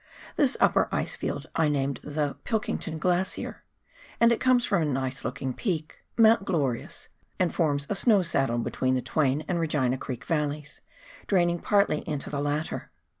This 0.35 0.57
upper 0.59 0.89
ice 0.91 1.15
field 1.15 1.45
I 1.55 1.69
named 1.69 1.99
the 2.03 2.35
Pilkington 2.43 2.97
Glacier," 2.97 3.63
and 4.19 4.31
it 4.31 4.39
comes 4.39 4.65
from 4.65 4.81
a 4.81 4.85
nice 4.85 5.23
looking 5.23 5.53
peak, 5.53 5.89
TWAIN 5.89 5.91
RIVER. 5.91 6.17
24f5 6.17 6.23
Mount 6.39 6.45
Glorious, 6.45 7.09
and 7.37 7.53
forms 7.53 7.85
a 7.87 7.93
snow 7.93 8.23
saddle 8.23 8.57
between 8.57 8.95
the 8.95 9.03
Twain 9.03 9.45
and 9.47 9.59
Regina 9.59 9.99
Creek 9.99 10.23
Valleys, 10.25 10.81
draining 11.27 11.59
partly 11.59 11.99
into 12.09 12.31
the 12.31 12.39
latter. 12.41 12.89